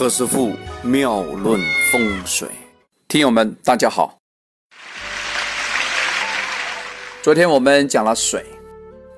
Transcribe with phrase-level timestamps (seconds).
[0.00, 0.52] 何师傅
[0.82, 1.60] 妙论
[1.92, 2.48] 风水，
[3.06, 4.16] 听友们大家好。
[7.20, 8.46] 昨天我们讲了水，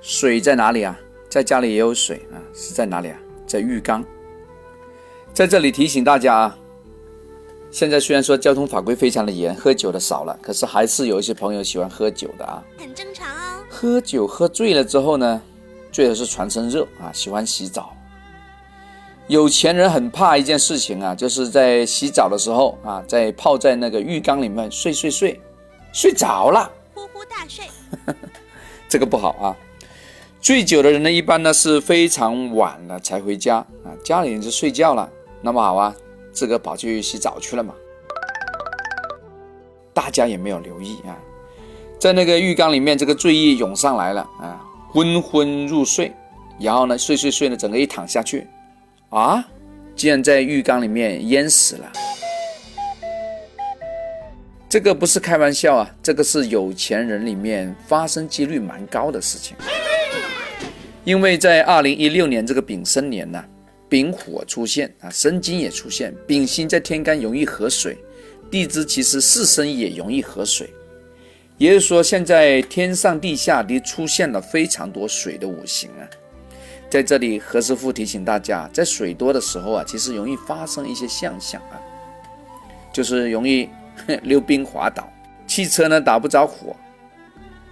[0.00, 0.98] 水在哪里啊？
[1.30, 3.16] 在家里也有水啊，是在哪里啊？
[3.46, 4.04] 在浴缸。
[5.32, 6.58] 在这里提醒大家啊，
[7.71, 12.60] 现在虽然说交通法规非常的严，喝酒的少了，可是还是有一些朋友喜欢喝酒的啊。
[12.76, 13.62] 很正常哦。
[13.71, 15.40] 喝酒喝醉了之后呢，
[15.92, 17.96] 最好是全身热啊，喜欢洗澡。
[19.33, 25.41] 有钱人很怕一件事情啊，就是在洗澡的时候啊，在泡在那个浴缸里面睡睡睡，
[25.91, 27.64] 睡着了，呼呼大睡，
[28.91, 29.56] 这个不好啊。
[30.42, 35.08] 醉酒的人呢，一般呢是非常晚了才回家啊，家里人就睡觉了，
[35.41, 35.96] 那么好啊，
[36.34, 37.72] 这个跑去洗澡去了嘛，
[39.94, 41.16] 大家也没有留意啊，
[41.98, 46.12] 在那个浴缸里面，这个醉意涌上来了啊，昏昏入睡，
[46.60, 48.46] 然后呢，睡睡睡呢，整个一躺下去。
[49.12, 49.46] 啊！
[49.94, 51.92] 竟然在浴缸里面淹死了，
[54.66, 59.54] 这个不是开玩笑啊，这个是有钱人里面发生几率蛮高的事情。
[61.04, 63.44] 因为在二零一六年这个丙申年呢，
[63.86, 67.98] 丙火出现啊，申金也出现，丙辛在天干容易合水，
[68.50, 70.70] 地支其实四申也容易合水，
[71.58, 76.08] 也就是说现在天上地下都出现了非常多水的五行啊。
[76.92, 81.80] 在这里，何师傅提醒大家，在水多的时候啊，其实容易发生一些现象啊，
[82.92, 83.66] 就是容易
[84.24, 85.10] 溜冰滑倒，
[85.46, 86.76] 汽车呢打不着火，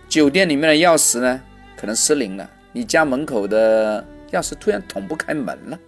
[0.09, 1.39] 酒店里面的钥匙呢
[1.77, 5.79] 可能失灵了，你家门口的钥匙突然捅不开门了。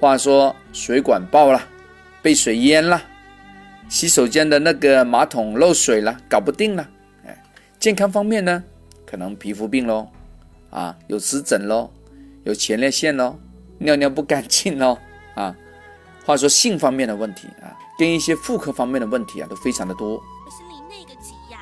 [0.00, 1.60] 话说水管爆了，
[2.22, 3.02] 被水淹了，
[3.90, 6.88] 洗手间的那个马桶漏水了，搞不定了。
[7.26, 7.44] 哎，
[7.78, 8.64] 健康方面呢，
[9.04, 10.08] 可能皮肤病喽，
[10.70, 11.90] 啊，有湿疹喽。
[12.44, 13.38] 有前列腺喽，
[13.78, 14.98] 尿尿不干净喽，
[15.34, 15.54] 啊，
[16.24, 20.14] 话说性方面的问题啊，跟一些妇科方面的问题啊，都非常的多。
[20.14, 21.60] 我心里那个急呀。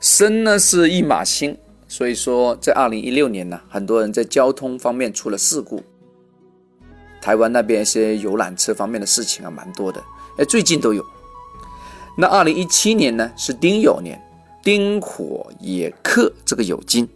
[0.00, 5.82] 申呢是一马星，所以说在二零一六年呢，很多人在交通方面出了事故。
[7.20, 10.02] 台湾那边一些游览车方面的事情啊，蛮多的，
[10.38, 11.04] 哎，最近都有。
[12.16, 14.18] 那二零一七年呢是丁酉年，
[14.62, 17.06] 丁火也克这个酉金。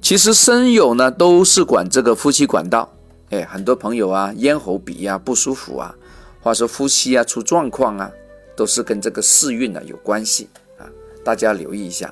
[0.00, 2.90] 其实生酉呢，都是管这个呼吸管道。
[3.30, 5.94] 哎，很多朋友啊，咽喉鼻呀不舒服啊，
[6.40, 8.10] 或者说呼吸啊出状况啊，
[8.56, 10.48] 都是跟这个四运呢有关系
[10.78, 10.88] 啊，
[11.22, 12.10] 大家留意一下。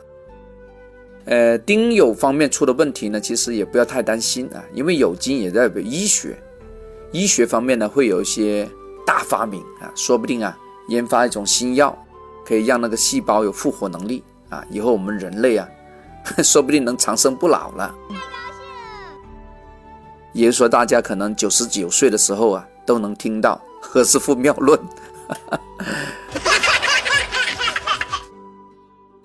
[1.25, 6.37] 呃，丁酉方面出的问题呢，其实也不要太担心啊，因为酉金也代表医学，
[7.13, 8.69] 医学方面呢会有一些
[9.07, 10.57] 大发明啊，说不定啊
[10.89, 11.97] 研发一种新药，
[12.45, 15.67] 可以让那个细胞有复活能力啊，以后我们人类啊。
[16.43, 17.95] 说不定能长生不老了。
[18.09, 18.23] 太高兴了！
[20.33, 24.79] 也就说，大家可能九十九岁的时候啊，都能听到何师傅妙论。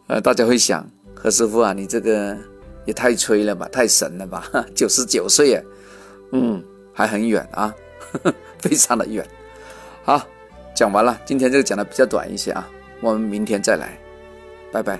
[0.07, 0.85] 呃，大家会想，
[1.16, 2.38] 何师傅啊，你这个
[2.85, 4.44] 也太吹了吧，太神了吧？
[4.75, 5.63] 九十九岁啊，
[6.34, 6.63] 嗯，
[6.94, 7.73] 还很远啊，
[8.59, 9.25] 非常的远。
[10.03, 10.22] 好，
[10.75, 12.67] 讲完了，今天这个讲的比较短一些啊，
[13.00, 13.97] 我们明天再来，
[14.72, 15.00] 拜拜。